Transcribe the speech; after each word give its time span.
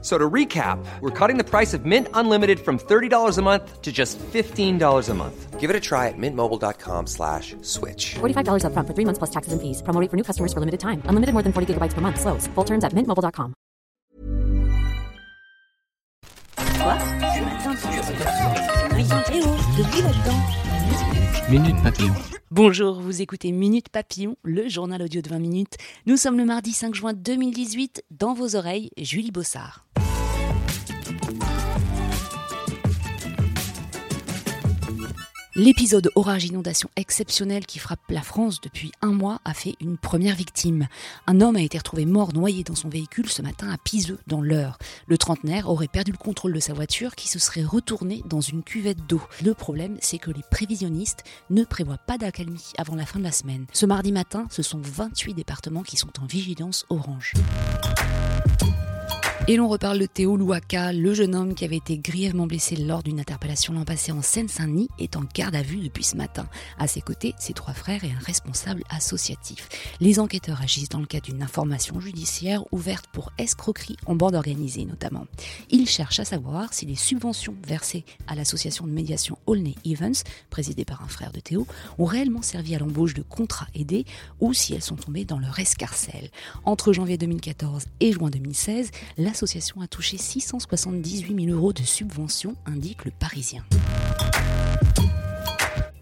So 0.00 0.16
to 0.16 0.30
recap, 0.30 0.78
we're 1.00 1.10
cutting 1.10 1.38
the 1.38 1.44
price 1.44 1.74
of 1.74 1.84
Mint 1.84 2.06
Unlimited 2.14 2.60
from 2.60 2.78
$30 2.78 3.36
a 3.36 3.42
month 3.42 3.82
to 3.82 3.90
just 3.90 4.16
$15 4.18 5.08
a 5.08 5.14
month. 5.14 5.58
Give 5.58 5.70
it 5.70 5.74
a 5.74 5.80
try 5.80 6.06
at 6.06 6.14
mintmobile.com 6.16 7.08
slash 7.08 7.56
switch. 7.62 8.14
$45 8.20 8.62
upfront 8.62 8.86
for 8.86 8.94
three 8.94 9.04
months 9.04 9.18
plus 9.18 9.30
taxes 9.30 9.52
and 9.52 9.60
fees. 9.60 9.82
Promo 9.82 10.00
rate 10.00 10.08
for 10.08 10.16
new 10.16 10.22
customers 10.22 10.52
for 10.52 10.60
limited 10.60 10.78
time. 10.78 11.02
Unlimited 11.06 11.32
more 11.34 11.42
than 11.42 11.52
40 11.52 11.74
gigabytes 11.74 11.94
per 11.94 12.00
month. 12.00 12.20
Slows. 12.20 12.46
Full 12.54 12.64
terms 12.64 12.84
at 12.84 12.92
mintmobile.com. 12.92 13.54
Minute 21.50 21.82
Papillon. 21.82 22.14
Bonjour, 22.50 23.00
vous 23.00 23.20
écoutez 23.20 23.52
Minute 23.52 23.90
Papillon, 23.90 24.36
le 24.42 24.68
journal 24.68 25.02
audio 25.02 25.20
de 25.20 25.28
20 25.28 25.38
minutes. 25.38 25.76
Nous 26.06 26.16
sommes 26.16 26.38
le 26.38 26.44
mardi 26.44 26.72
5 26.72 26.94
juin 26.94 27.12
2018. 27.12 28.04
Dans 28.10 28.32
vos 28.32 28.56
oreilles, 28.56 28.90
Julie 28.96 29.30
Bossard. 29.30 29.87
L'épisode 35.58 36.12
orage-inondation 36.14 36.88
exceptionnel 36.94 37.66
qui 37.66 37.80
frappe 37.80 37.98
la 38.10 38.22
France 38.22 38.60
depuis 38.60 38.92
un 39.02 39.10
mois 39.10 39.40
a 39.44 39.54
fait 39.54 39.74
une 39.80 39.98
première 39.98 40.36
victime. 40.36 40.86
Un 41.26 41.40
homme 41.40 41.56
a 41.56 41.62
été 41.62 41.76
retrouvé 41.76 42.06
mort 42.06 42.32
noyé 42.32 42.62
dans 42.62 42.76
son 42.76 42.88
véhicule 42.88 43.28
ce 43.28 43.42
matin 43.42 43.68
à 43.68 43.76
Piseux, 43.76 44.20
dans 44.28 44.40
l'Eure. 44.40 44.78
Le 45.08 45.18
trentenaire 45.18 45.68
aurait 45.68 45.88
perdu 45.88 46.12
le 46.12 46.16
contrôle 46.16 46.52
de 46.52 46.60
sa 46.60 46.74
voiture 46.74 47.16
qui 47.16 47.26
se 47.26 47.40
serait 47.40 47.64
retournée 47.64 48.22
dans 48.24 48.40
une 48.40 48.62
cuvette 48.62 49.04
d'eau. 49.08 49.20
Le 49.44 49.52
problème, 49.52 49.96
c'est 50.00 50.18
que 50.18 50.30
les 50.30 50.44
prévisionnistes 50.48 51.24
ne 51.50 51.64
prévoient 51.64 51.98
pas 51.98 52.18
d'accalmie 52.18 52.70
avant 52.78 52.94
la 52.94 53.04
fin 53.04 53.18
de 53.18 53.24
la 53.24 53.32
semaine. 53.32 53.66
Ce 53.72 53.84
mardi 53.84 54.12
matin, 54.12 54.46
ce 54.50 54.62
sont 54.62 54.80
28 54.80 55.34
départements 55.34 55.82
qui 55.82 55.96
sont 55.96 56.22
en 56.22 56.26
vigilance 56.26 56.86
orange. 56.88 57.34
Et 59.50 59.56
l'on 59.56 59.66
reparle 59.66 59.98
de 59.98 60.04
Théo 60.04 60.36
Louaka, 60.36 60.92
le 60.92 61.14
jeune 61.14 61.34
homme 61.34 61.54
qui 61.54 61.64
avait 61.64 61.78
été 61.78 61.96
grièvement 61.96 62.46
blessé 62.46 62.76
lors 62.76 63.02
d'une 63.02 63.18
interpellation 63.18 63.72
l'an 63.72 63.86
passé 63.86 64.12
en 64.12 64.20
Seine-Saint-Denis, 64.20 64.90
est 64.98 65.16
en 65.16 65.22
garde 65.34 65.56
à 65.56 65.62
vue 65.62 65.78
depuis 65.78 66.04
ce 66.04 66.18
matin. 66.18 66.46
À 66.78 66.86
ses 66.86 67.00
côtés, 67.00 67.34
ses 67.38 67.54
trois 67.54 67.72
frères 67.72 68.04
et 68.04 68.10
un 68.10 68.18
responsable 68.18 68.82
associatif. 68.90 69.70
Les 70.00 70.20
enquêteurs 70.20 70.60
agissent 70.60 70.90
dans 70.90 71.00
le 71.00 71.06
cadre 71.06 71.24
d'une 71.24 71.42
information 71.42 71.98
judiciaire 71.98 72.62
ouverte 72.72 73.06
pour 73.10 73.32
escroquerie 73.38 73.96
en 74.04 74.16
bande 74.16 74.34
organisée 74.34 74.84
notamment. 74.84 75.26
Ils 75.70 75.88
cherchent 75.88 76.20
à 76.20 76.26
savoir 76.26 76.74
si 76.74 76.84
les 76.84 76.94
subventions 76.94 77.54
versées 77.66 78.04
à 78.26 78.34
l'association 78.34 78.86
de 78.86 78.92
médiation 78.92 79.38
Olney 79.46 79.76
Evans, 79.86 80.12
présidée 80.50 80.84
par 80.84 81.02
un 81.02 81.08
frère 81.08 81.32
de 81.32 81.40
Théo, 81.40 81.66
ont 81.96 82.04
réellement 82.04 82.42
servi 82.42 82.74
à 82.74 82.78
l'embauche 82.78 83.14
de 83.14 83.22
contrats 83.22 83.68
aidés 83.74 84.04
ou 84.40 84.52
si 84.52 84.74
elles 84.74 84.82
sont 84.82 84.96
tombées 84.96 85.24
dans 85.24 85.38
leur 85.38 85.58
escarcelle. 85.58 86.28
Entre 86.66 86.92
janvier 86.92 87.16
2014 87.16 87.86
et 88.00 88.12
juin 88.12 88.28
2016, 88.28 88.90
la 89.16 89.32
l'association 89.38 89.80
a 89.80 89.86
touché 89.86 90.18
678 90.18 91.44
000 91.46 91.56
euros 91.56 91.72
de 91.72 91.82
subventions, 91.82 92.56
indique 92.66 93.04
le 93.04 93.12
Parisien. 93.12 93.64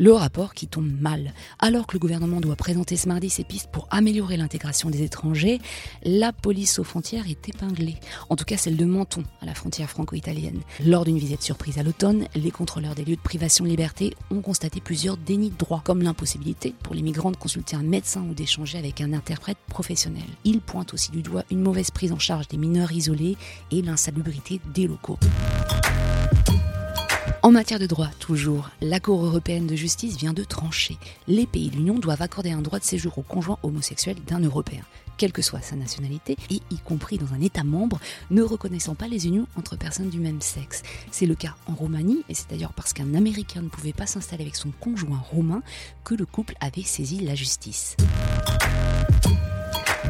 Le 0.00 0.14
rapport 0.14 0.54
qui 0.54 0.66
tombe 0.66 0.90
mal. 0.98 1.34
Alors 1.58 1.86
que 1.86 1.92
le 1.92 1.98
gouvernement 1.98 2.40
doit 2.40 2.56
présenter 2.56 2.96
ce 2.96 3.06
mardi 3.06 3.28
ses 3.28 3.44
pistes 3.44 3.68
pour 3.70 3.86
améliorer 3.90 4.38
l'intégration 4.38 4.88
des 4.88 5.02
étrangers, 5.02 5.58
la 6.04 6.32
police 6.32 6.78
aux 6.78 6.84
frontières 6.84 7.28
est 7.28 7.50
épinglée. 7.50 7.96
En 8.30 8.36
tout 8.36 8.46
cas, 8.46 8.56
celle 8.56 8.78
de 8.78 8.86
Menton, 8.86 9.24
à 9.42 9.44
la 9.44 9.54
frontière 9.54 9.90
franco-italienne. 9.90 10.62
Lors 10.86 11.04
d'une 11.04 11.18
visite 11.18 11.42
surprise 11.42 11.76
à 11.76 11.82
l'automne, 11.82 12.24
les 12.34 12.50
contrôleurs 12.50 12.94
des 12.94 13.04
lieux 13.04 13.16
de 13.16 13.20
privation 13.20 13.66
de 13.66 13.68
liberté 13.68 14.14
ont 14.30 14.40
constaté 14.40 14.80
plusieurs 14.80 15.18
dénis 15.18 15.50
de 15.50 15.58
droits, 15.58 15.82
comme 15.84 16.00
l'impossibilité 16.00 16.74
pour 16.82 16.94
les 16.94 17.02
migrants 17.02 17.30
de 17.30 17.36
consulter 17.36 17.76
un 17.76 17.82
médecin 17.82 18.22
ou 18.22 18.32
d'échanger 18.32 18.78
avec 18.78 19.02
un 19.02 19.12
interprète 19.12 19.58
professionnel. 19.68 20.24
Ils 20.44 20.62
pointent 20.62 20.94
aussi 20.94 21.10
du 21.10 21.20
doigt 21.20 21.44
une 21.50 21.60
mauvaise 21.60 21.90
prise 21.90 22.12
en 22.12 22.18
charge 22.18 22.48
des 22.48 22.56
mineurs 22.56 22.92
isolés 22.92 23.36
et 23.70 23.82
l'insalubrité 23.82 24.62
des 24.72 24.86
locaux. 24.86 25.18
En 27.42 27.52
matière 27.52 27.78
de 27.78 27.86
droit, 27.86 28.08
toujours, 28.18 28.68
la 28.82 29.00
Cour 29.00 29.24
européenne 29.24 29.66
de 29.66 29.74
justice 29.74 30.18
vient 30.18 30.34
de 30.34 30.44
trancher. 30.44 30.98
Les 31.26 31.46
pays 31.46 31.70
de 31.70 31.76
l'Union 31.76 31.98
doivent 31.98 32.20
accorder 32.20 32.50
un 32.50 32.60
droit 32.60 32.78
de 32.78 32.84
séjour 32.84 33.16
au 33.16 33.22
conjoint 33.22 33.58
homosexuel 33.62 34.16
d'un 34.26 34.40
Européen, 34.40 34.82
quelle 35.16 35.32
que 35.32 35.40
soit 35.40 35.62
sa 35.62 35.74
nationalité, 35.74 36.36
et 36.50 36.60
y 36.70 36.78
compris 36.84 37.16
dans 37.16 37.32
un 37.32 37.40
État 37.40 37.64
membre 37.64 37.98
ne 38.30 38.42
reconnaissant 38.42 38.94
pas 38.94 39.08
les 39.08 39.26
unions 39.26 39.46
entre 39.56 39.76
personnes 39.76 40.10
du 40.10 40.20
même 40.20 40.42
sexe. 40.42 40.82
C'est 41.10 41.24
le 41.24 41.34
cas 41.34 41.54
en 41.66 41.74
Roumanie, 41.74 42.24
et 42.28 42.34
c'est 42.34 42.50
d'ailleurs 42.50 42.74
parce 42.74 42.92
qu'un 42.92 43.14
Américain 43.14 43.62
ne 43.62 43.68
pouvait 43.68 43.94
pas 43.94 44.06
s'installer 44.06 44.42
avec 44.42 44.56
son 44.56 44.70
conjoint 44.78 45.22
roumain 45.30 45.62
que 46.04 46.14
le 46.14 46.26
couple 46.26 46.54
avait 46.60 46.82
saisi 46.82 47.20
la 47.20 47.34
justice. 47.34 47.96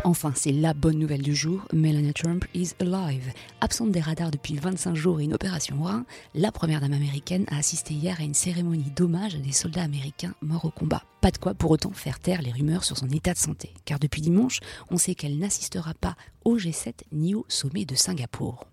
Enfin, 0.02 0.32
c'est 0.34 0.52
la 0.52 0.72
bonne 0.72 0.98
nouvelle 0.98 1.20
du 1.20 1.34
jour, 1.34 1.60
Melania 1.74 2.14
Trump 2.14 2.46
is 2.54 2.70
alive. 2.80 3.32
Absente 3.60 3.92
des 3.92 4.00
radars 4.00 4.30
depuis 4.30 4.56
25 4.56 4.94
jours 4.94 5.20
et 5.20 5.24
une 5.24 5.34
opération 5.34 5.82
rein, 5.82 6.06
la 6.34 6.50
première 6.50 6.80
dame 6.80 6.94
américaine 6.94 7.44
a 7.50 7.58
assisté 7.58 7.92
hier 7.92 8.16
à 8.18 8.22
une 8.22 8.32
cérémonie 8.32 8.90
d'hommage 8.96 9.34
à 9.34 9.38
des 9.38 9.52
soldats 9.52 9.82
américains 9.82 10.34
morts 10.40 10.64
au 10.64 10.70
combat. 10.70 11.02
Pas 11.20 11.30
de 11.30 11.36
quoi 11.36 11.52
pour 11.52 11.70
autant 11.70 11.92
faire 11.92 12.18
taire 12.18 12.40
les 12.40 12.50
rumeurs 12.50 12.84
sur 12.84 12.96
son 12.96 13.10
état 13.10 13.34
de 13.34 13.38
santé, 13.38 13.74
car 13.84 13.98
depuis 13.98 14.22
dimanche, 14.22 14.60
on 14.90 14.96
sait 14.96 15.14
qu'elle 15.14 15.38
n'assistera 15.38 15.92
pas 15.92 16.16
au 16.46 16.56
G7 16.56 16.94
ni 17.12 17.34
au 17.34 17.44
sommet 17.48 17.84
de 17.84 17.94
Singapour. 17.94 18.64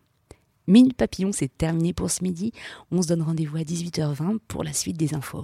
Minute 0.66 0.96
Papillon, 0.96 1.32
c'est 1.34 1.56
terminé 1.58 1.94
pour 1.94 2.10
ce 2.10 2.24
midi. 2.24 2.54
On 2.92 3.02
se 3.02 3.08
donne 3.08 3.22
rendez-vous 3.22 3.58
à 3.58 3.62
18h20 3.62 4.40
pour 4.48 4.64
la 4.64 4.72
suite 4.72 4.98
des 4.98 5.14
infos. 5.14 5.44